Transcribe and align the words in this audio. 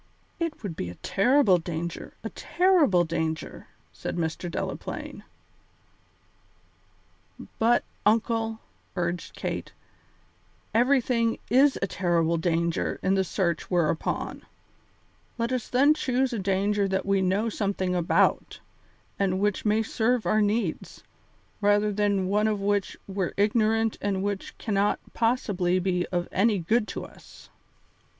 "It 0.39 0.63
would 0.63 0.75
be 0.75 0.89
a 0.89 0.95
terrible 0.95 1.59
danger, 1.59 2.15
a 2.23 2.31
terrible 2.31 3.03
danger," 3.03 3.67
said 3.93 4.17
Mr. 4.17 4.49
Delaplaine. 4.49 5.21
"But, 7.59 7.83
uncle," 8.03 8.61
urged 8.95 9.35
Kate, 9.35 9.73
"everything 10.73 11.37
is 11.51 11.77
a 11.77 11.85
terrible 11.85 12.37
danger 12.37 12.99
in 13.03 13.13
the 13.13 13.23
search 13.23 13.69
we're 13.69 13.89
upon; 13.91 14.41
let 15.37 15.51
us 15.51 15.67
then 15.67 15.93
choose 15.93 16.33
a 16.33 16.39
danger 16.39 16.87
that 16.87 17.05
we 17.05 17.21
know 17.21 17.47
something 17.47 17.93
about, 17.93 18.59
and 19.19 19.39
which 19.39 19.65
may 19.65 19.83
serve 19.83 20.25
our 20.25 20.41
needs, 20.41 21.03
rather 21.61 21.91
than 21.93 22.25
one 22.27 22.47
of 22.47 22.59
which 22.59 22.97
we're 23.07 23.35
ignorant 23.37 23.99
and 24.01 24.23
which 24.23 24.57
cannot 24.57 24.97
possibly 25.13 25.77
be 25.77 26.07
of 26.07 26.27
any 26.31 26.57
good 26.57 26.87
to 26.87 27.05
us." 27.05 27.51